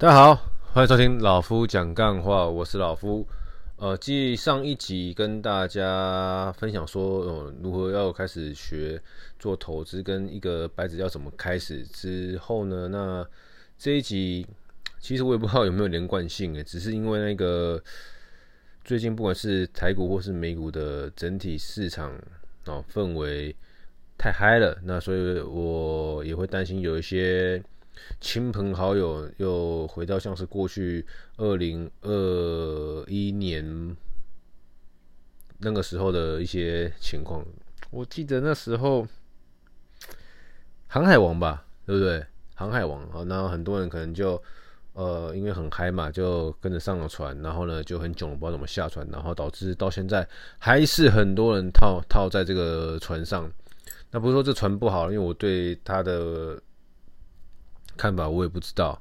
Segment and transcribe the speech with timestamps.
[0.00, 0.34] 大家好，
[0.72, 3.28] 欢迎收听老夫讲干话，我是老夫。
[3.76, 8.98] 呃，继上一集跟大家分享说，呃，如何要开始学
[9.38, 13.28] 做投资，跟一个白纸要怎么开始之后呢，那
[13.76, 14.46] 这一集
[15.00, 17.78] 其实我也不知道有没有连贯性诶，只是因为那个
[18.82, 22.18] 最近不管是台股或是美股的整体市场
[22.64, 23.54] 哦氛围
[24.16, 27.62] 太嗨了，那所以我也会担心有一些。
[28.20, 33.96] 亲朋好友又回到像是过去二零二一年
[35.58, 37.44] 那个时候的一些情况。
[37.90, 39.06] 我记得那时候
[40.86, 42.24] 航海王吧，对不对？
[42.54, 44.42] 航海王啊，然后很多人可能就
[44.92, 50.28] 呃，因为很嗨嘛，就跟着上了船，然后呢就很囧，不知道怎么下船，然后导致到现在
[50.58, 53.50] 还是很多人套套在这个船上。
[54.10, 56.60] 那不是说这船不好，因为我对它的。
[57.96, 59.00] 看法我也不知道，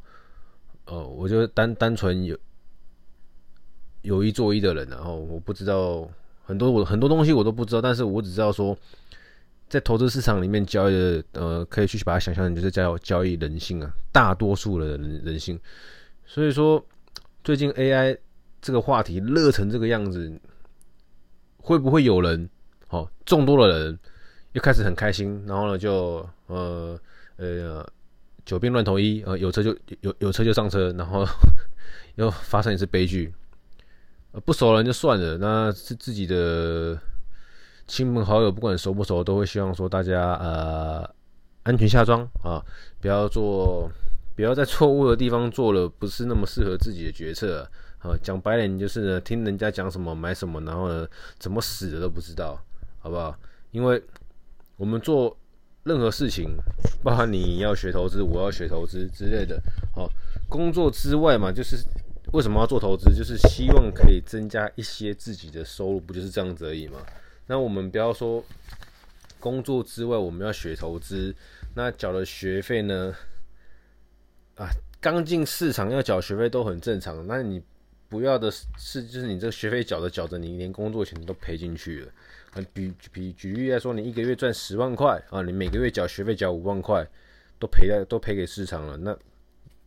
[0.86, 2.38] 哦，我就单单纯有
[4.02, 6.10] 有一做一的人，然后我不知道
[6.44, 8.78] 很多我很多东西我都不知道，但是我只知道说，
[9.68, 15.60] 在投资市场里面交易的，呃，可以去把它想象成就是交交易人性啊，大多数的人人性，
[16.26, 16.84] 所以说
[17.44, 18.18] 最近 AI
[18.62, 20.32] 这个话题热成这个样子，
[21.58, 22.50] 会不会有人
[22.90, 24.00] 哦，众多的人
[24.54, 27.00] 又开始很开心，然后呢就呃
[27.38, 27.88] 呃。
[28.50, 31.24] 久病乱投医，呃，有车就有有车就上车，然后
[32.18, 33.32] 又发生一次悲剧。
[34.32, 37.00] 呃，不熟人就算了，那是自己的
[37.86, 41.08] 亲朋好友，不管熟不熟，都会希望说大家呃
[41.62, 42.60] 安全下庄啊，
[43.00, 43.88] 不要做，
[44.36, 48.18] 不要在错误的地方做了不是那么适合自己的决策啊。
[48.20, 52.60] 讲白点就是呢，听人家讲什么买什么，然后呢怎么死的都不知道，
[52.98, 53.38] 好不好？
[53.70, 54.04] 因为
[54.76, 55.38] 我们做。
[55.84, 56.56] 任何事情，
[57.04, 59.62] 包含你要学投资，我要学投资之类的，
[59.94, 60.10] 好，
[60.48, 61.78] 工作之外嘛，就是
[62.34, 67.00] 为什么要做投资，就是希望可以增加一些自己的收入，不就是这样子而已嘛？
[67.48, 68.44] 那我们不要说
[69.40, 71.34] 工作之外我们要学投资，
[71.76, 73.16] 那缴的学费呢？
[74.56, 77.62] 啊，刚进市场要缴学费都很正常，那你
[78.10, 82.12] 不要的是，就是你这个学费缴着缴着，你连工作钱都赔进去了。
[82.54, 87.06] 啊，比比举例来说，你一个月赚十万块啊，你每个月缴学费缴五万块，
[87.60, 89.18] 都赔了都赔给市场了，那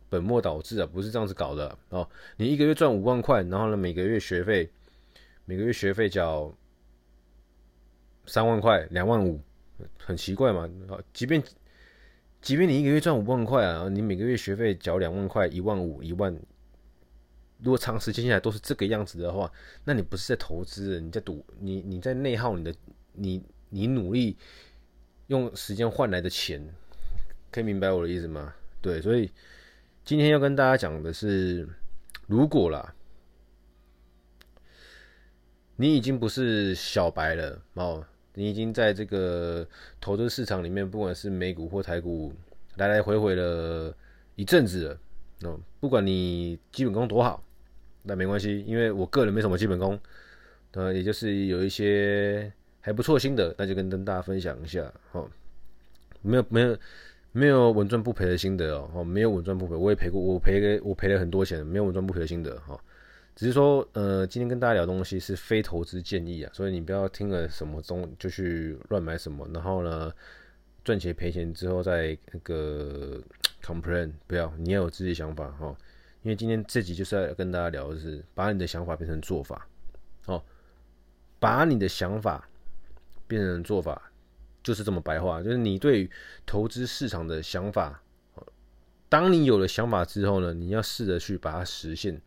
[0.09, 2.07] 本末倒置啊，不是这样子搞的哦。
[2.37, 4.69] 你一个月赚五万块，然后呢，每个月学费
[5.45, 6.55] 每个月学费缴
[8.25, 9.41] 三万块、两万五，
[9.97, 10.69] 很奇怪嘛。
[10.89, 11.43] 啊即便
[12.41, 16.33] 即便你一个月赚五万块啊，你每个月学费缴两万块、一万五、一万。
[17.63, 19.49] 如果长时间下来都是这个样子的话，
[19.85, 22.75] 那你不是在投资，你在赌，你你在内耗你的，
[23.13, 24.35] 你你努力
[25.27, 26.61] 用时间换来的钱，
[27.49, 28.53] 可以明白我的意思吗？
[28.81, 29.31] 对，所以
[30.03, 31.65] 今天要跟大家讲的是，
[32.27, 32.93] 如果啦，
[35.77, 39.65] 你已经不是小白了哦，你已经在这个
[40.01, 42.33] 投资市场里面，不管是美股或台股，
[42.75, 43.95] 来来回回了
[44.35, 47.41] 一阵子了，哦，不管你基本功多好。
[48.03, 49.97] 那没关系，因为我个人没什么基本功，
[50.73, 55.29] 呃，也就是有一些还不错心得，那就跟跟大家分享一下，哦，
[56.21, 56.77] 没有没有
[57.31, 62.77] 没有稳赚不赔的心得哦，没有稳赚不赔，我也赔过，我赔个我赔了很多钱，没有稳赚不赔的心得哈，
[63.35, 70.11] 只是说，呃，今天跟大家聊东西是非投资建议啊，所以你不要听了什么中就去乱买什么，然后呢，
[70.83, 73.21] 赚钱赔钱之后再那个
[73.63, 75.73] complain，不要，你要有自己想法哈。
[76.23, 79.67] 因为今天这集就是要跟大家聊的是，把你的想法变成做法，
[80.25, 80.41] 哦，
[81.37, 82.47] 把你的想法
[83.27, 84.11] 变成做法，
[84.63, 86.09] 就是这么白话，就是你对
[86.45, 88.01] 投资市场的想法，
[89.09, 92.21] 当你有了想法之后呢，你要试着去把它实现，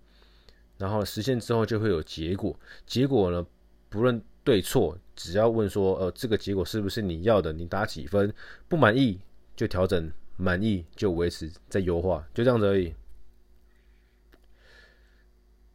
[0.77, 2.55] 然后实现之后就会有结果，
[2.87, 3.47] 结果呢，
[3.89, 7.51] 不论对错，只要问说，呃，这个结果是不是你要的？
[7.51, 8.31] 你打几分？
[8.69, 9.19] 不满意
[9.57, 12.95] 就调整，满意就维持，再优化，就这样子而已。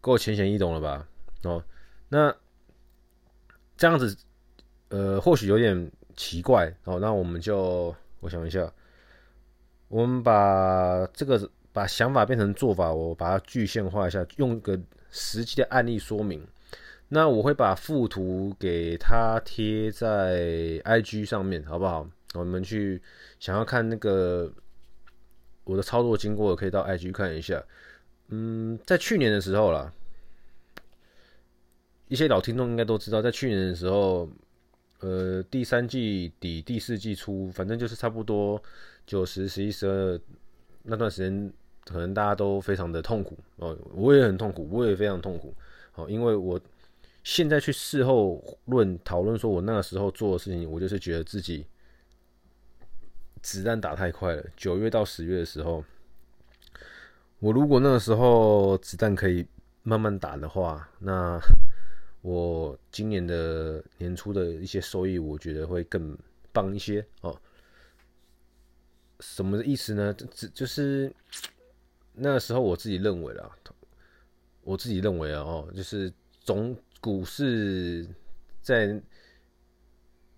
[0.02, 1.08] 够浅显易懂了吧？
[1.44, 1.64] 哦，
[2.10, 2.36] 那
[3.78, 4.18] 这样子，
[4.90, 7.00] 呃，或许有点奇怪哦。
[7.00, 8.72] 那我们就，我想一下，
[9.88, 16.46] 我们把这个把想法变成做法，我把它具象化一下，用个实际的案例说明。
[17.10, 22.08] 那我会把附图给它贴在 IG 上面，好不好？
[22.34, 23.02] 我们去
[23.40, 24.52] 想要看那个
[25.64, 27.62] 我的操作经过，可以到 IG 看一下。
[28.32, 29.94] 嗯，在去年的时候啦，
[32.08, 34.30] 一些老听众应该都知道，在去年的时候，
[35.00, 38.62] 呃，第三季底、第四季初，反正就是差不多
[39.06, 40.20] 九十、十一、十二
[40.84, 41.52] 那段时间
[41.84, 45.54] 可能大家都非常的痛苦哦，我也很痛苦，我也非常痛苦。
[45.96, 46.60] 哦，因为我
[47.24, 51.66] 现在去事后论讨论，说我那个时候做的事情，我就是觉得自己
[53.42, 54.46] 子弹打太快了。
[54.56, 55.84] 九月到十月的时候，
[57.42, 59.44] 我如果那个时候子弹可以
[59.82, 61.42] 慢慢打的话，那
[62.22, 66.16] 我今年的年初的一些收益，我觉得会更
[66.54, 67.36] 棒一些哦。
[69.20, 70.14] 什么意思呢？
[70.14, 71.12] 这就是
[72.14, 73.50] 那个时候我自己认为啦，
[74.62, 78.08] 我自己认为啊，哦，就是总股市
[78.62, 79.02] 在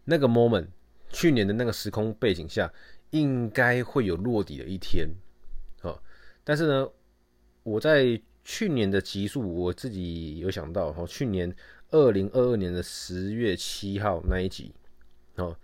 [0.06, 0.68] 那个 moment，
[1.10, 2.72] 去年的那个时空背景下，
[3.10, 5.10] 应该会有落底的一天，
[6.44, 6.90] 但是呢，
[7.64, 11.54] 我在去年的集数，我自己有想到，哦，去年
[11.92, 14.74] 二零二二年的十月七号那一集，
[15.36, 15.56] 哦。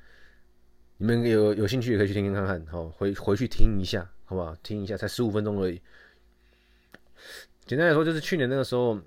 [1.02, 4.54] 你们有有兴趣也可以去听听看看，好，回回去听一下，好不好？
[4.62, 5.82] 听一下，才十五分钟而已。
[7.66, 9.00] 简单来说，就是去年那个时候，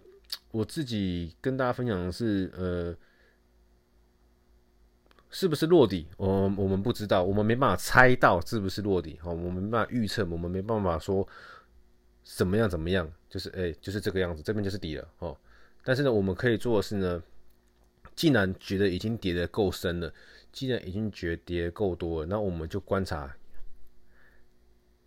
[0.53, 2.97] 我自己跟大家分享的是，呃，
[5.29, 6.07] 是不是落底？
[6.17, 11.29] 我我们不知道，我们没办法猜到是不是落底，哦，我们没办法预测，我们没办法说
[12.23, 15.37] 怎么样怎么样，就是哎、就是这个样子，这边就是底了，哦。
[15.85, 17.23] 但是呢，我们可以做的是呢，
[18.15, 20.13] 既然觉得已经跌得够深了。
[20.53, 23.35] 既然已经觉得跌够多了，那我们就观察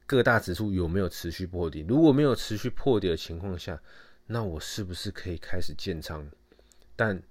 [0.08, 1.86] 各大指数有没有持续破底。
[1.88, 3.80] 如果没有持续破底的情况下，
[4.26, 6.28] 那我是不是可以开始建仓？
[6.96, 7.22] 但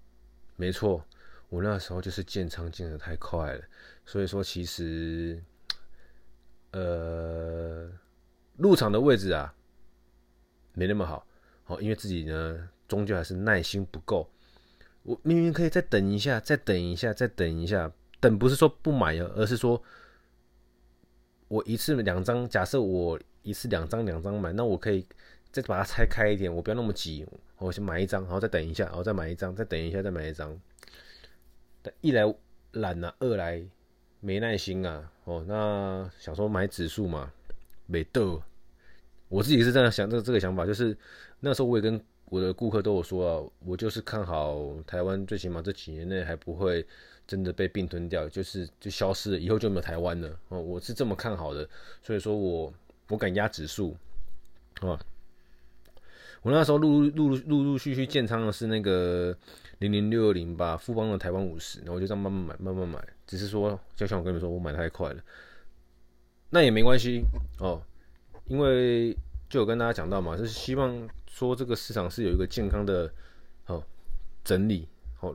[0.55, 1.05] 没错，
[1.49, 3.65] 我那时候就是建仓建的太快了，
[4.07, 5.43] 所以说其实
[6.71, 7.91] 呃
[8.57, 9.53] 入场的位置啊
[10.75, 11.27] 没那么好，
[11.65, 14.29] 好，因为自己呢终究还是耐心不够。
[15.03, 17.91] 我明明可以再等一下，再等一下，再等一下。
[18.21, 19.83] 等不是说不买啊，而是说，
[21.49, 25.07] 我一次两张，假设我一次两张两张买，那我可以
[25.53, 27.27] 再把它拆开一点，我不要那么急，
[27.59, 30.59] 我先买一张，然后再等一下，然后再买一张，再等一下再买一张。
[32.01, 32.23] 一来
[32.73, 33.63] 懒啊，二来
[34.21, 37.31] 没耐心啊，哦，那想说买指数嘛，
[37.85, 38.43] 没得，
[39.35, 40.97] 我自己是这样想，这这个想法就是
[41.41, 46.87] 那时候我也跟我的顾客都有说啊，我就是看好台湾，最起码这几年内还不会。
[47.27, 50.29] 真的被并吞掉，就是就消失了，以后就没有台湾了。
[50.51, 51.67] 哦，我是这么看好的，
[52.03, 52.71] 所以说我
[53.09, 53.97] 我敢压指数，
[54.83, 55.01] 啊，
[56.43, 59.35] 我那时候陆陆陆陆陆续续建仓的是那个
[59.79, 63.03] 零零六二零吧，富邦的台湾五十，然后我就这样慢慢买，慢慢买。
[63.27, 65.25] 只是说，就像我跟你们说，我买太快了，
[66.51, 67.23] 那也没关系
[67.59, 67.81] 哦，
[68.47, 69.17] 因为
[69.49, 73.11] 就有跟大家讲到嘛，就是希望说这个市场是有一个健康的
[73.67, 73.83] 哦
[74.43, 74.89] 整理。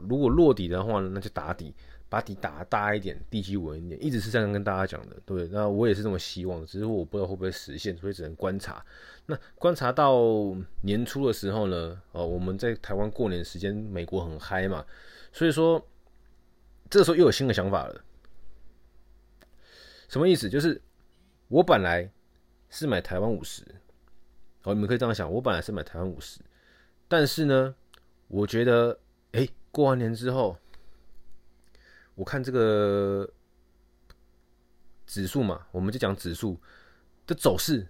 [0.08, 1.74] 如果落底的话呢，那就打底，
[2.10, 5.48] 把底打大一点，地基稳一点，一直是这样跟大家讲的，对。
[5.48, 8.86] 那我也是这么希望，只是我不知道会不会实现，所以只能观察。
[9.26, 14.86] 那观察到年初的时候呢，哦，我们在台湾过年时间，美国很嗨嘛，
[15.34, 15.84] 所以说
[16.88, 18.04] 这时候又有新的想法了。
[20.08, 20.48] 什么意思？
[20.48, 20.80] 就是
[21.48, 22.08] 我本来
[22.70, 23.64] 是买台湾五十，
[24.64, 26.40] 哦，你们可以这样想，我本来是买台湾五十，
[27.08, 27.76] 但是呢，
[28.28, 29.00] 我觉得，
[29.32, 29.48] 哎。
[29.72, 30.58] 过完年之后，
[32.16, 33.32] 我看这个
[35.06, 36.60] 指数嘛，我们就讲指数
[37.28, 37.88] 的走势，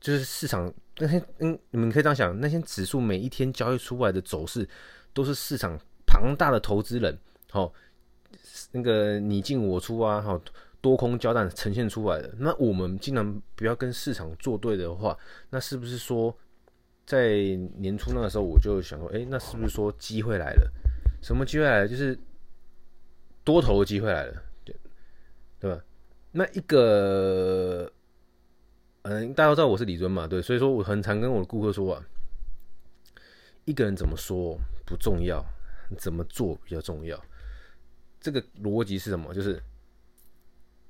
[0.00, 4.66] 就是市场那些嗯，你们可以这样想，那些指数每一天交易出来的走势，
[5.12, 7.18] 都是市场庞大的投资人，
[7.50, 7.70] 好，
[8.70, 10.40] 那个你进我出啊，好，
[10.82, 12.34] 多空交战呈现出来的。
[12.38, 15.16] 那我们既然不要跟市场作对的话，
[15.48, 16.36] 那是不是说？
[17.04, 17.32] 在
[17.78, 20.72] 年初那个时候，我就想说，哎、那是不是说机会来了？
[21.20, 21.88] 什么机会来了？
[21.88, 22.16] 就是
[23.42, 24.74] 多头的机会来了，对
[25.58, 25.84] 对吧？
[26.30, 27.90] 那一个，
[29.02, 32.02] 嗯，大家都知道我是李尊嘛，对，所以说我很常跟我的顾客说啊，
[33.64, 35.44] 一个人怎么说不重要，
[35.98, 37.20] 怎么做比较重要。
[38.20, 39.34] 这个逻辑是什么？
[39.34, 39.60] 就是，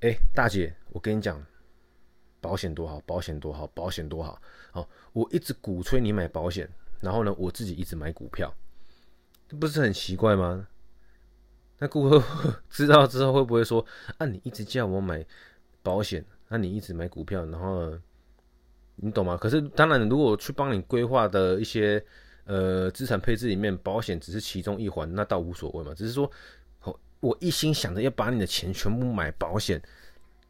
[0.03, 1.41] 哎、大姐，我跟你讲。
[2.41, 4.37] 保险多好，保险多好，保险多好。
[4.69, 6.69] 好，我一直鼓吹你买保险，
[6.99, 8.53] 然后呢，我自己一直买股票，
[9.47, 10.67] 这不是很奇怪吗？
[11.79, 12.21] 那顾客
[12.69, 13.85] 知道之后会不会说：
[14.17, 15.25] 啊，你一直叫我买
[15.81, 18.01] 保险，那你一直买股票，然后呢，
[18.97, 19.37] 你懂吗？
[19.37, 22.05] 可是当然，如果去帮你规划的一些
[22.43, 25.93] 呃资产配置里面，保险只是其中一环，那倒无所谓嘛。
[25.93, 26.29] 只是说，
[27.23, 29.81] 我一心想着要把你的钱全部买保险。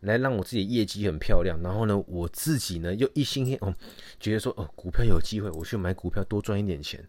[0.06, 3.74] 来让我自己业绩很漂亮，然后呢，我自己呢又一心哦，
[4.20, 7.02] 觉得说哦，股票有机会，我去买股票多赚一点钱。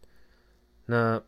[0.87, 1.21] 那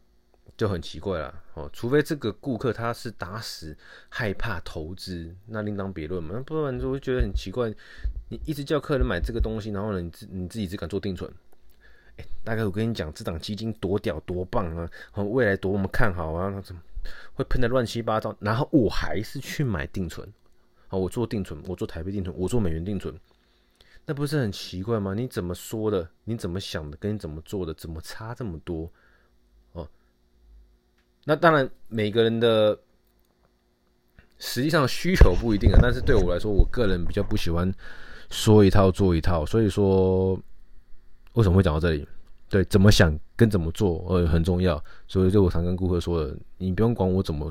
[0.57, 1.69] 就很奇怪了哦。
[1.73, 3.76] 除非这个顾客他是打死
[4.09, 6.40] 害怕投资，那另当别论嘛。
[6.47, 7.69] 不然我就觉得很奇怪，
[8.28, 11.28] 你一直叫客人买这个东西，然后呢，你自你自己只敢做定存。
[12.16, 16.81] 哎，大概我跟你讲，这档基金多屌多棒啊，未来多么看好啊，那怎么
[17.34, 18.34] 会喷得乱七八糟？
[18.40, 20.26] 然后我还是去买定存，
[20.88, 23.14] 啊，我做定存，我做台币定存，我做美元定存，
[24.04, 25.14] 那不是很奇怪吗？
[25.14, 26.08] 你怎么说的？
[26.25, 26.96] 你怎么想的？
[26.96, 28.90] 跟你怎么做的怎么差这么多？
[29.72, 29.88] 哦，
[31.25, 32.78] 那当然每个人的
[34.38, 37.72] 实际上需求不一定啊，但是对我来说，我个人比较不喜欢
[38.30, 40.40] 说一套做一套，所以说。
[41.36, 42.08] 为什么会讲到这里？
[42.49, 44.83] 对，怎么想跟怎么做，呃，很重要。
[45.09, 47.50] 所以，就我常跟顾客说的，你不用管我怎么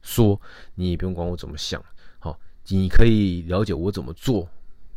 [0.00, 0.40] 说，
[0.74, 1.84] 你也不用管我怎么想，
[2.18, 4.48] 好，你可以了解我怎么做，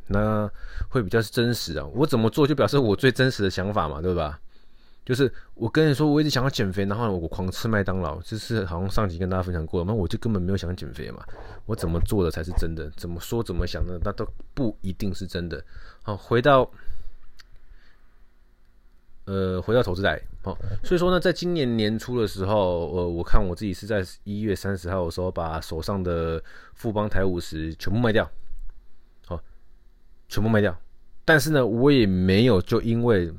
[0.07, 0.49] 那
[0.89, 1.85] 会比较是真实啊。
[1.93, 4.39] 我怎么做，就表示我最真实的想法嘛，对吧？
[5.03, 11.21] 就是我跟你说，我一直想要减肥，然后我狂吃麦当劳，就是好像上集跟大家分享过了，那我就根本没有想减肥嘛。
[11.65, 12.89] 我怎么做的才是真的？
[12.91, 15.61] 怎么说怎么想的，那都不一定是真的。
[16.03, 16.71] 好，回到。
[19.25, 26.39] 呃，回到投资来，好，所以说呢，在今年年初的时候，呃，我看我自己是在一月三十号的时候，把手上的
[26.75, 28.29] 富邦台五十全部卖掉，
[29.25, 29.41] 好，
[30.29, 30.77] 全部卖掉。
[31.25, 33.33] 但是呢，我也没有就因为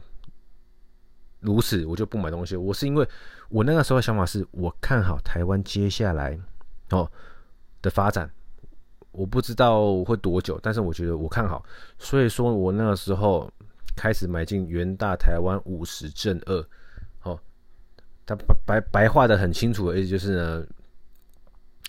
[1.39, 2.57] 如此，我就不买东西。
[2.57, 3.09] 我是因为
[3.49, 6.37] 我那个时候的想法是我看好台湾接下来
[6.91, 7.09] 哦
[7.81, 8.29] 的发展，
[9.13, 11.65] 我不知道会多久，但是我觉得我看好，
[11.97, 13.49] 所以说我那个时候。
[13.97, 16.65] 开始买进元大台湾五十正二，
[17.19, 17.41] 好，
[18.27, 20.67] 他白白白话的很清楚意思就是呢，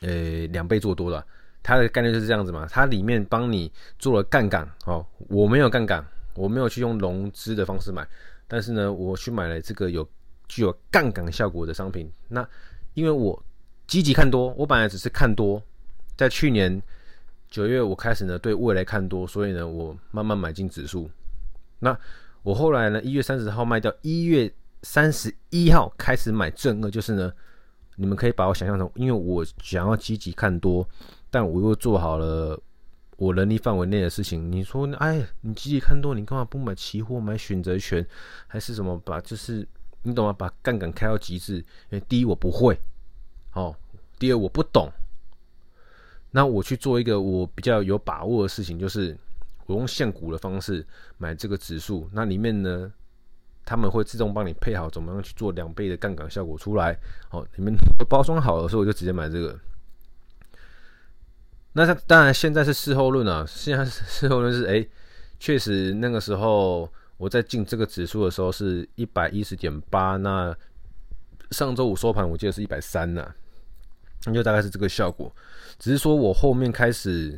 [0.02, 1.24] 呃，两倍做多了，
[1.62, 8.08] 它的概念就是这样子嘛，它里面帮你做了杠杆，哦，我没有杠杆，我没有去用融资的方式买，
[8.48, 10.08] 但是呢，我去买了这个有
[10.48, 12.48] 具有杠杆效果的商品，那
[12.94, 13.44] 因为我
[13.86, 15.62] 积极看多，我本来只是看多，
[16.16, 16.82] 在去年
[17.50, 21.10] 九月我开始呢对未来看多，所以呢，我慢慢买进指数。
[21.80, 21.98] 那
[22.44, 23.02] 我后来呢？
[23.04, 27.32] 一月三十号卖掉，一月三十一号开始买正二，就是呢，
[27.98, 30.88] 你们可以把我想象成，因为我想要积极看多，
[31.30, 32.58] 但我又做好了
[33.18, 34.50] 我能力范围内的事情。
[34.52, 38.06] 你说，哎，你积极看多，你干嘛不买期货，买选择权，
[38.48, 38.98] 还是什么？
[39.04, 39.68] 把就是
[40.04, 40.32] 你懂吗？
[40.32, 41.58] 把杠杆开到极致。
[41.58, 42.80] 因为第一我不会，
[43.54, 43.76] 哦，
[44.18, 44.90] 第二我不懂。
[46.32, 49.18] 那我去做一个我比较有把握的事情，就是。
[49.68, 50.86] 我用现股的方式
[51.18, 52.92] 买这个指数，那里面呢，
[53.66, 56.98] 他们会自动帮你配好怎么样去做两倍的杠杆效果出来。
[57.32, 59.60] 哦，你们都包装好了，所以我就直接买这个。
[61.74, 64.88] 那他当然现在是事后论啊，现在是事后论是哎，
[65.38, 70.56] 确实那个时候我在进这个指数的时候是一百一十点八，那
[71.52, 73.30] 上周五收盘我记得是一百三呢，
[74.26, 75.30] 那就大概是这个效果。
[75.78, 77.38] 只是说我后面开始。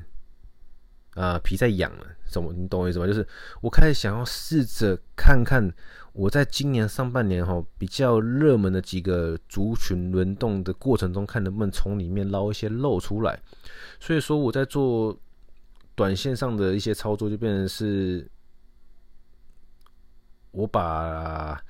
[1.20, 2.54] 啊、皮在痒了，什么？
[2.54, 3.06] 你懂我意思吗？
[3.06, 3.28] 就是
[3.62, 5.70] 我开始想要试着看看，
[6.14, 13.38] 我在今年上半年哈比较热门的几个族群轮动的过程中，看能不能从里面捞一些肉出来。
[14.00, 15.20] 所以说我在做
[15.94, 18.26] 短线上的一些操作，就变成是，
[20.52, 21.62] 我把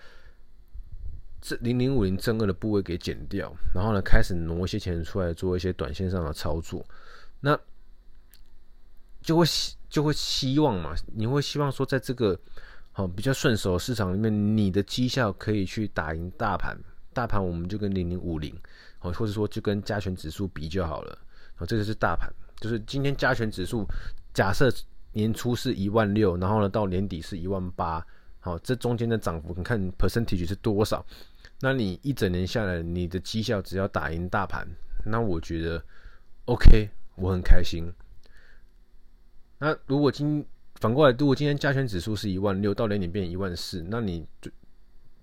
[1.41, 6.85] 这零零五零正二的部位给减掉，然后呢，开始挪一些钱出来做一些短线上的操作。
[7.39, 7.59] 那
[9.21, 12.39] 就会希就会希望嘛，你会希望说，在这个
[12.91, 16.77] 好比较顺手市场里面，你的绩效可以去打赢大盘。
[17.11, 18.55] 大盘我们就跟零零五零，
[19.01, 21.17] 哦，或者说就跟加权指数比就好了。
[21.57, 23.85] 哦，这个是大盘，就是今天加权指数
[24.33, 24.71] 假设
[25.11, 28.05] 年初是一万六，然后呢到年底是一万八，
[28.39, 31.03] 好，这中间的涨幅，你看 percentage 是多少？
[31.59, 34.65] 那你一整年下来，你的绩效只要打赢大盘，
[35.03, 35.83] 那我觉得
[36.45, 37.91] OK，我很开心。
[39.59, 44.49] 那如果今反过来，如果今天加权指数是一万六，到年底变一万四，那你就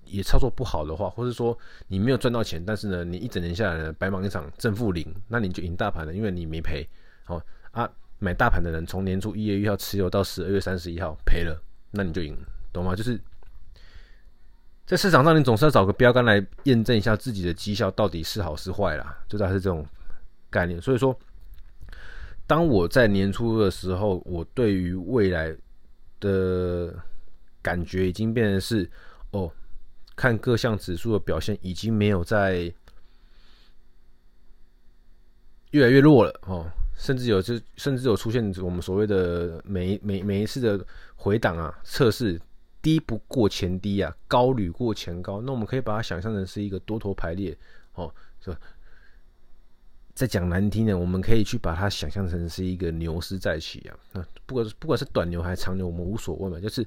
[0.05, 6.87] 也操作不好的话，或者说你没有赚到钱，但是呢，你一整年下来呢，白忙一场，正负零，那你就赢大盘了，因为你没赔。
[7.25, 7.41] 好
[7.71, 11.59] 啊，买大盘的人从年初一月一号持有到十二月三十一号赔了，
[11.91, 12.37] 那你就赢，
[12.75, 12.95] 懂吗？
[12.95, 13.19] 就是
[14.85, 19.87] 在市场上，你总是要找个标杆来验证一下自己的绩效到底是好是坏啦，就大概是这种
[20.51, 20.79] 概念。
[20.79, 21.19] 所以说。
[22.47, 25.55] 当我在年初的时候，我对于未来
[26.21, 26.95] 的
[27.61, 28.89] 感觉已经变成是
[29.33, 29.51] 哦，
[30.15, 32.73] 看各项指数的表现已经没有在
[35.73, 36.65] 越来越弱了哦，
[36.97, 40.87] 甚至有就甚至有出现我们所谓的每每每一次的
[41.17, 42.41] 回档啊测试
[42.81, 45.41] 低不过前低啊，高屡过前高。
[45.43, 47.59] 那我们可以把它想象成是一个多头排列，
[47.95, 48.59] 哦，是吧？
[50.17, 53.97] 再讲难听点，我们可以去把它想象成是一个牛市再起啊。
[54.13, 56.59] 那不管不管是短牛还是长牛，我们无所谓嘛。
[56.59, 56.85] 就是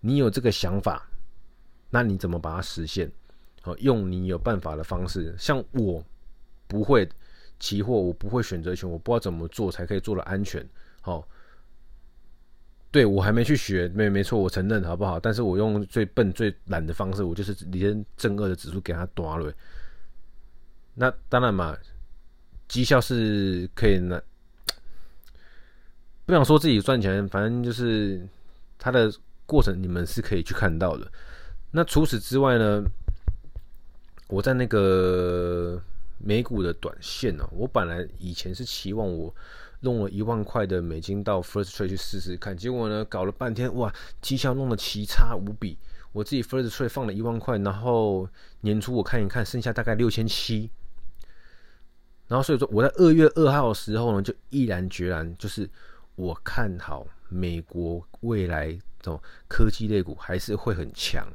[0.00, 1.08] 你有这个想法，
[1.88, 3.10] 那你怎么把它实现？
[3.62, 5.34] 好，用你有办法的方式。
[5.38, 6.04] 像我
[6.66, 7.08] 不会
[7.58, 10.62] 期货，我不会选择权，我不知道怎么做才可以做的安全。
[11.00, 11.26] 好。
[12.90, 15.20] 对，我还没去学，没没错，我承认，好不好？
[15.20, 19.52] 但是我用最笨、最懒的方式，我就是连正二的指数给它断了。
[20.94, 21.76] 那当然嘛，
[22.68, 24.22] 绩效是可以那，
[26.26, 28.24] 不想说自己赚钱，反正就是
[28.78, 29.12] 它的
[29.46, 31.10] 过程，你们是可以去看到的。
[31.70, 32.84] 那除此之外呢，
[34.28, 35.82] 我在那个
[36.18, 39.34] 美股的短线呢、我本来以前是期望我。
[39.80, 45.78] 弄了一万块的美金到 First Trade 去试试看，结果呢，搞了半天，哇，绩效弄得奇差无比。
[46.10, 48.28] 我自己 First Trade 放了一万块，然后
[48.62, 50.68] 年初我看一看，剩下大概六千七。
[52.28, 55.68] 然后所以说，我在二月二号的时候呢，就毅然决然，就是
[56.14, 61.26] 我看好美国未来的科技类股还是会很强，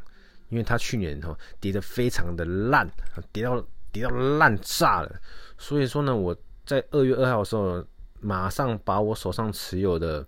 [0.50, 2.90] 因为它去年哈跌得非常的烂，
[3.34, 5.22] 跌到跌到烂炸了。
[5.58, 6.34] 所以说呢，我
[6.66, 7.86] 在二月二号的时候。
[8.26, 10.26] 马上把我手上持有的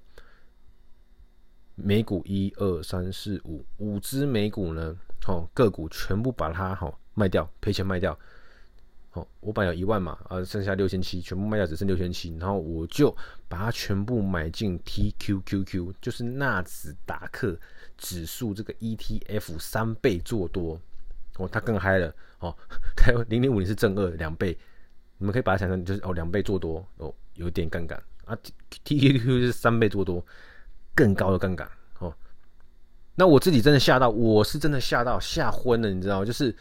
[1.75, 4.93] 美股一二三四五五只美股呢，
[5.29, 8.19] 哦个股全部把它好卖掉，赔钱卖掉。
[9.15, 12.35] 哦，我本来有一万嘛，啊，剩下六千七，全部卖掉，只剩六千七。
[12.37, 13.09] 然后我就
[13.47, 17.57] 把它全部买进 TQQQ，就是纳斯达克
[17.97, 20.79] 指数这个 ETF 三倍做多。
[21.37, 22.13] 哦，它更嗨了。
[22.39, 22.55] 哦，
[22.95, 24.57] 它有零零五零是正二两倍，
[25.17, 27.13] 你们可以把它想成就是哦两倍做多哦。
[27.35, 28.37] 有点杠杆啊
[28.85, 30.25] ，TQQ 是三倍做多，
[30.93, 31.69] 更高的杠杆
[31.99, 32.13] 哦。
[33.15, 36.23] 那我自己真的吓到，我是真的吓到吓昏了，你知道？
[36.23, 36.55] 就是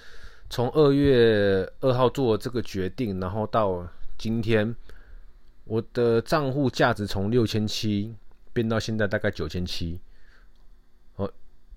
[0.54, 3.84] 从二月二号做这个决定，然后到
[4.16, 4.72] 今天，
[5.64, 8.14] 我的账户价值从六千七
[8.52, 9.98] 变到现在大概九千七。
[11.16, 11.28] 哦，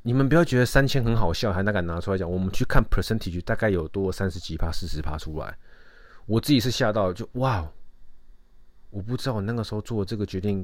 [0.03, 2.31] 你们不要觉得三千很好笑，还那敢拿出来讲？
[2.31, 5.57] 我们去看 percentage，大概有多三十几趴、四十趴出来。
[6.27, 7.67] 我自己是吓到，就哇。
[8.91, 10.63] 我不知道我那个时候做这个决定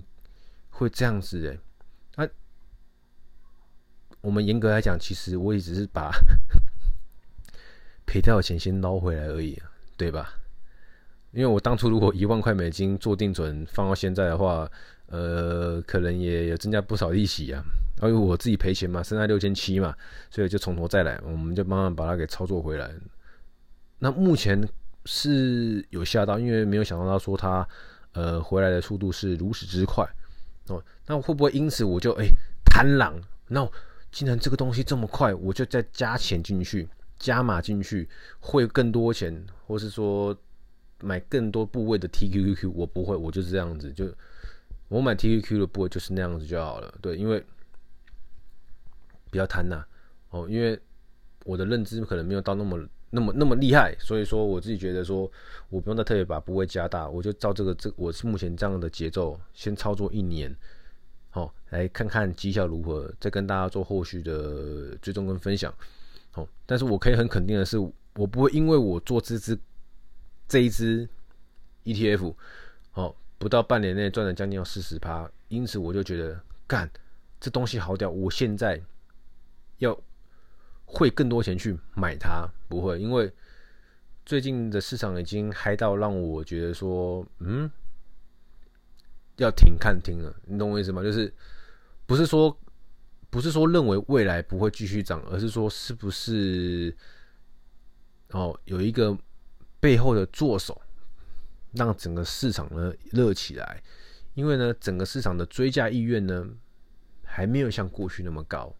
[0.70, 1.58] 会这样子哎，
[2.18, 2.30] 那、
[4.22, 6.12] 我们严格来讲，其实我也只是把
[8.06, 9.62] 赔掉的钱先捞回来而已，
[9.98, 10.34] 对吧？
[11.32, 14.70] 因为我当初如果一万块美金做定存放到现在的话，
[15.08, 17.64] 呃，可能也有增加不少利息啊。
[18.02, 19.96] 因为我自己赔钱嘛，剩下六千七嘛，
[20.30, 22.92] 所以就从头再来，我们就慢慢把它给操作回来。
[24.00, 24.68] 那目前
[25.06, 27.68] 是有吓到，因为没有想到他说他。
[28.16, 30.08] 呃，回来的速度是如此之快
[30.68, 32.28] 哦，那会不会因此我就哎
[32.64, 33.12] 贪婪？
[33.48, 33.68] 那
[34.12, 36.88] 既然这个东西这么快，我就再加钱进去，
[37.24, 38.10] 加码进去，
[38.42, 39.34] 会更多钱，
[39.66, 40.38] 或是说
[41.00, 42.72] 买更多部位的 TQQQ？
[42.72, 44.06] 我不会，我就是这样子，就
[44.90, 46.94] 我买 TQQ 的部位就是那样子就好了。
[47.02, 47.42] 对，因为
[49.32, 49.86] 比较贪呐
[50.32, 50.78] 哦，因为
[51.46, 52.86] 我的认知可能没有到那么。
[53.16, 55.32] 那么那么厉害，所以说我自己觉得说，
[55.70, 60.52] 我不用再特别把部位加大，我就照这个这我是目前这样的节奏，先操作一年，
[61.30, 65.72] 好，来看看绩效如何，再跟大家做后续的追踪跟分享，
[66.34, 67.78] 哦，但是我可以很肯定的是，
[68.16, 69.60] 我不会因为我做这支
[70.48, 71.08] 这一支
[71.84, 72.34] ETF，
[72.94, 76.90] 哦，不到半年内赚了将近要四十趴，因此我就觉得干
[77.40, 78.82] 这东西好屌，我现在
[79.78, 79.98] 要。
[80.86, 83.32] 会更多钱去买它，不会，因为
[84.28, 87.72] 最近的市场已经嗨到让我觉得说，嗯，
[89.38, 91.02] 要停看停了，你懂我意思吗？
[91.02, 91.34] 就是
[92.06, 92.56] 不是说
[93.34, 96.96] 不是说认为未来不会继续涨，而是说是不是
[98.30, 99.18] 哦有一个
[99.80, 100.80] 背后的作手，
[101.72, 103.82] 让整个市场呢热起来，
[104.36, 106.48] 因为呢整个市场的追价意愿呢
[107.24, 108.72] 还没有像过去那么高。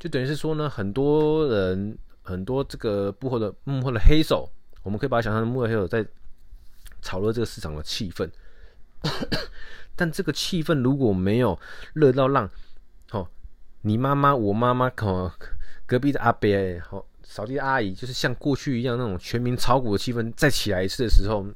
[0.00, 4.50] 就等于是说呢，很多人很多这个幕后的幕后的黑手，
[4.82, 6.04] 我们可以把它想象成幕后黑手在
[7.02, 8.28] 炒热这个市场的气氛。
[9.94, 11.56] 但这个气氛如果没有
[11.94, 12.50] 热到让，
[13.86, 15.32] 你妈妈、我妈妈、哦，
[15.86, 16.48] 隔壁的阿伯、
[16.80, 21.46] 好扫地阿姨，就是像过去一样那种全民炒股的气氛再起来一次的时候，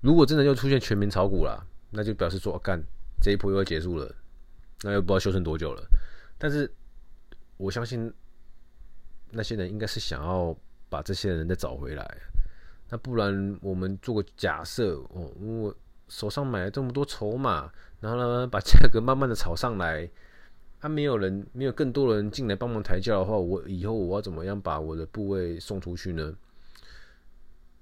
[0.00, 2.82] 如果真的又出现全民炒股了，那就表示说，干
[3.20, 4.12] 这一波又要结束了。
[4.82, 5.88] 那又不知道修成多久了，
[6.36, 6.68] 但是
[7.56, 8.12] 我相信
[9.30, 10.52] 那些人应该是想要
[10.88, 12.18] 把这些人再找回来。
[12.90, 15.72] 那不然我们做个假设哦，我
[16.12, 20.06] 手上买了这么多筹码，然后呢把价格慢慢的炒上来，
[20.80, 26.34] 啊，没有人，没有更多人进来帮忙抬轿的话，我以后我要怎么样把我的部位送出去呢？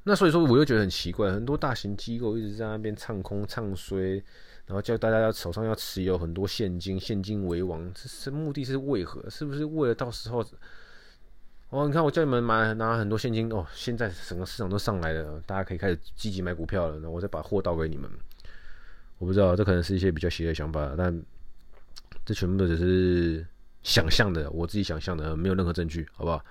[0.05, 4.23] 那所以说，我又觉得很奇怪，很多大型机构一直在那边唱空唱衰，
[4.65, 9.29] 然后叫大家要手上要持有很多现金，现金为王，这是目的是为何？
[9.29, 10.47] 是不是为了到时候？
[11.71, 18.11] 哦，你看我叫你们买拿很多现金哦，现在整个市场都上来了，大家可以开始积极买股票了，那我再把货倒给你们。
[19.19, 21.23] 我不知道，这可能是一些比较邪的想法，但
[22.25, 23.47] 这全部都只是
[23.83, 26.45] 想象的，我自己想象的，没有任何证据，好不好？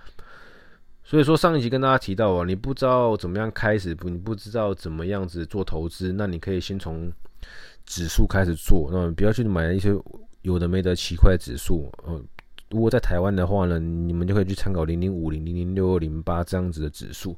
[1.03, 7.11] 所以说上一集跟大家提到啊，你不知道怎么样开始，不，你不知道怎么样子做投资，那你可以先从
[7.85, 9.93] 指数开始做，那不要去买一些
[10.43, 11.91] 有的没的奇怪指数。
[12.07, 12.23] 嗯，
[12.69, 17.37] 如果在台湾的话呢，你们就可以去参考零零五零、零零六二零八这样子的指数。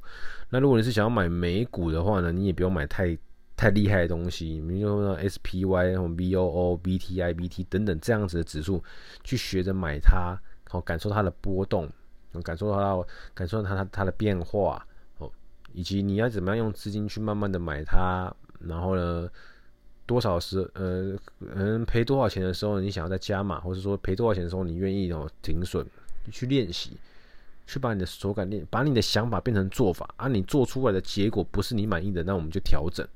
[0.50, 3.16] 那如果你是想要买美股的话呢，你也不用买太
[3.56, 8.82] 太厉害的东西，比如说 SPY、VOO、BTI、BT 等等这样子的指数，
[9.24, 11.88] 去学着买它，好感受它的波动。
[12.34, 14.82] 能感受到，感受到它它它的变化
[15.18, 15.30] 哦，
[15.74, 19.28] 以及你要怎么样用资金去慢慢的买它，然后呢，
[20.12, 25.86] 多少时呃嗯赔多少钱的时候，你想要再加码，或者说赔多少钱的时候，你愿意哦停损，
[26.30, 26.90] 去练习，
[27.66, 33.08] 去把你的手感练，把你的想法变成做法，啊，你做出来的结果不是你满意的，那我们就调整，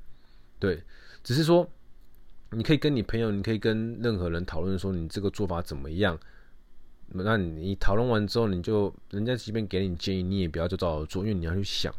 [0.57, 0.81] 对，
[1.23, 1.69] 只是说
[2.49, 6.17] 你可以跟你朋友，你可以跟任何人讨论说你这个做法怎么样。
[7.09, 11.93] 那你讨论完之后，你就人家即便给你建议，你也不要就照着做，因为你要去想，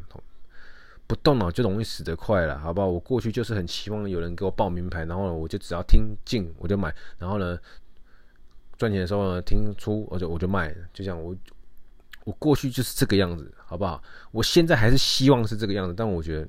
[1.09, 2.87] 不动脑就容易死得快了，好不好？
[2.87, 7.59] 我过去就是很期望有人给我报名牌，然后呢，我就只要听进我就买，然后呢，
[8.77, 11.35] 赚钱的时候呢，听出我就我就卖，就这样，我
[12.25, 14.01] 我过去就是这个样子，好不好？
[14.31, 16.49] 我现在还是希望是这个样子，但我觉得、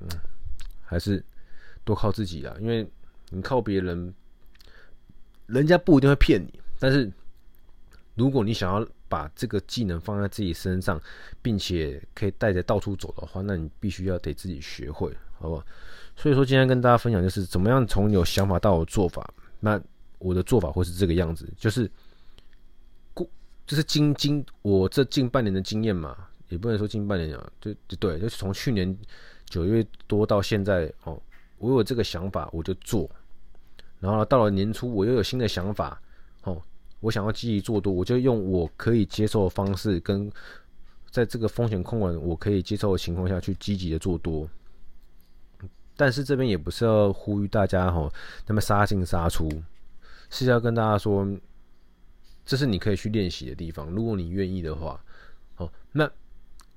[0.82, 1.24] 还是
[1.82, 2.86] 多靠自己啊，因为
[3.30, 4.14] 你靠别人，
[5.46, 7.10] 人家不一定会骗你，但是。
[8.16, 10.98] 如果你想要把这个技能放在自己身上，
[11.42, 15.66] 并且可以带着到处走的话，那你必须要得自己学会，好不好？
[16.16, 19.28] 所以说今天跟大家分享就是怎么样从有想法到有做法。
[19.58, 19.80] 那
[20.18, 21.90] 我的做法会是这个样子，就是
[23.12, 23.28] 过，
[23.66, 26.16] 就是经经我这近半年的经验嘛，
[26.48, 28.96] 也不能说近半年啊，就就对，就是从去年
[29.46, 31.20] 九月多到现在哦，
[31.58, 33.10] 我有这个想法我就做，
[33.98, 36.00] 然后到了年初我又有新的想法。
[37.00, 40.30] 我想要积极做多，我就用我可以接受的方式，跟
[41.10, 44.48] 在这个风险控管我可以接受的情况下去积极的做多。
[45.96, 48.12] 但是这边也不是要呼吁大家吼，
[48.46, 49.50] 那么杀进杀出，
[50.30, 51.26] 是要跟大家说，
[52.44, 53.90] 这是你可以去练习的地方。
[53.90, 55.02] 如果你愿意的话，
[55.56, 56.10] 哦，那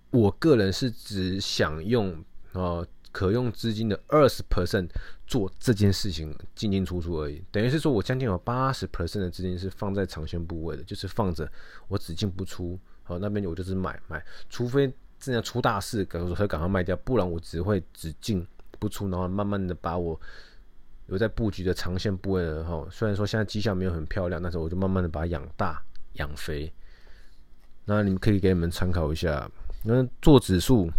[0.09, 2.11] 我个人是只想用
[2.53, 2.85] 啊。
[3.13, 4.89] 可用资金的二十 percent
[5.27, 11.49] 做这件事情进进出出而已，等于是说我将近有八十 percent 的资金是放在长线部位的，就是放着
[11.87, 12.77] 我只进不出。
[13.03, 18.45] 好，那边我就是买买，除非真的出大事，赶快赶快卖掉，不然我只会只进
[18.79, 20.19] 不出，然后慢慢的把我
[21.05, 25.79] 有在布局的长线部位的哈，虽然说现在绩效没有很漂亮，但是我就慢慢的把它养大
[26.13, 26.73] 养肥。
[27.85, 29.47] 那你们可以给你们参考一下，
[29.83, 30.89] 那做指数。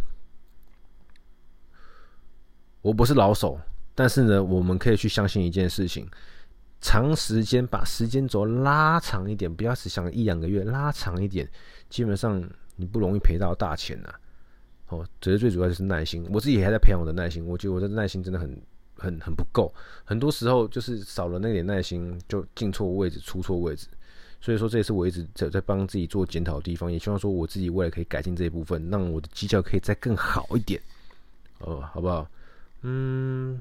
[2.85, 3.59] 我不是老手，
[3.95, 6.07] 但是呢，我们可以去相信一件事情：
[6.83, 11.49] 长时间把时间轴拉长一点，不要只想一两个月，拉长一点，
[11.89, 14.15] 基本上你不容易赔到大钱呐。
[14.89, 16.29] 哦，只是最主要就是耐心。
[16.31, 18.63] 我自己还在培养我的耐心，我觉得我的耐心真的很、
[18.99, 19.73] 很、很不够。
[20.05, 23.87] 很多时候就是少了那点耐心，就进错位置、出错位置。
[24.43, 30.79] 所以说，这也是我一直在在帮自己做检讨的地方，也希望说我自己未来可以改进这一部分，让我的绩效可以再更好一点。
[31.61, 32.29] 哦，好不好？
[32.87, 33.59] 嗯，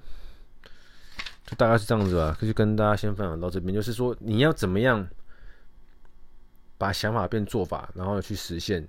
[1.46, 3.74] 就大概是这样子吧，就跟大家先分享到这边。
[3.74, 5.08] 就是说，你要怎么样
[6.78, 8.86] 把想法变做法，然后去实现。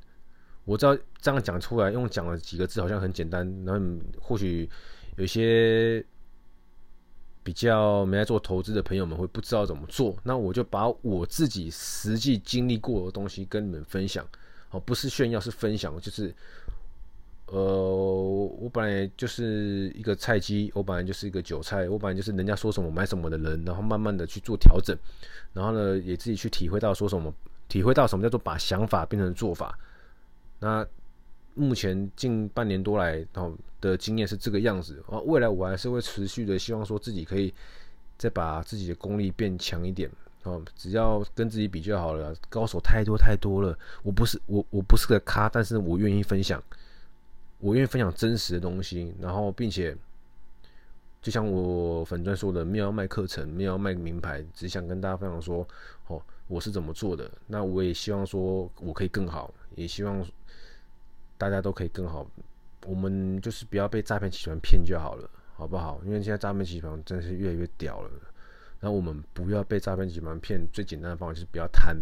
[0.65, 3.87] 我知道这样讲出来，用讲了几个字好像很简单，然后
[4.21, 4.69] 或许
[5.15, 6.05] 有些
[7.45, 10.17] 比较没在做投资的朋友们会不知道怎么做。
[10.25, 14.27] 那我就把我自己实际经历过的东西跟你们分享，
[14.71, 16.35] 哦，不是炫耀，是分享，就是。
[17.47, 24.97] 呃，我本来就是一个菜鸡，我本来就是一个韭菜，我本来就是人家说什么买什么的人，然后慢慢的去做调整，
[25.53, 27.33] 然后呢，也自己去体会到说什么，
[27.69, 29.79] 体会到什么叫做把想法变成做法。
[30.59, 30.87] 那
[31.55, 37.53] 目前近半年多来哦的经验是这个样子啊，未来我还是会持续的希望说自己可以
[38.17, 40.11] 再把自己的功力变强一点
[40.45, 46.61] 哦，只要跟自己比就好了，高手太多太多了，我不是我我不是个咖，但是我愿意分享。
[47.65, 49.97] 我愿意分享真实的东西，然后并且，
[51.23, 55.67] 就像我粉专说的，没有要卖课程，没有要卖名牌，只想跟大家分享说，
[56.09, 60.23] 哦，我是怎么做的，那我也希望说我可以更好，也希望
[61.39, 62.31] 大家都可以更好。
[62.85, 65.99] 我们就是不要被诈骗集团骗就好了，好不好？
[66.05, 68.11] 因为现在诈骗集团真的是越来越屌了。
[68.81, 71.97] 那我们不要被诈骗集团骗，最简单的方法就是不要贪。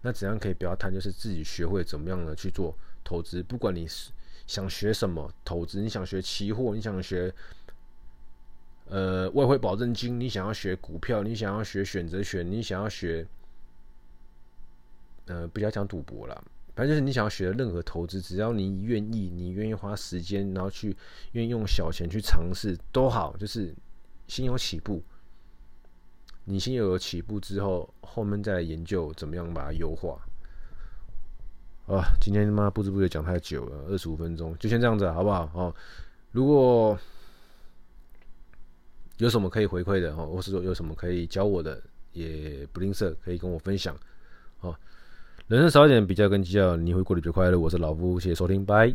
[0.00, 0.94] 那怎样可以不要贪？
[0.94, 3.42] 就是自己学会怎么样的去做投资。
[3.42, 4.12] 不管你是
[4.52, 7.34] 想学什么投资，你想学期货，你想学
[8.90, 13.26] 呃外汇保证金，你想要学股票，你想要学选择权，你想要学
[15.24, 16.34] 呃不要讲赌博啦，
[16.74, 20.94] 反正就是你想要学的任何投资，只要你愿意，你愿意花时间，然后去
[21.32, 23.74] 愿意用小钱去尝试都好，就是
[24.28, 25.02] 先有起步。
[26.44, 30.20] 你先有了起步之后，后面再来研究怎么样把它优化。
[31.94, 35.50] 啊，今天他妈不知不觉讲太久了，二十五分钟，就先这样子，好不好？
[35.52, 35.74] 哦，
[36.30, 36.98] 如果
[39.18, 43.94] 有什么可以回馈的，哦，或是说有什么可以教我的，也不吝啬，可以跟我分享。
[44.60, 44.74] 哦，
[45.48, 47.58] 人生少一点比较跟计较，你会过得比较快乐。
[47.58, 48.94] 我是老夫，谢谢收听，拜。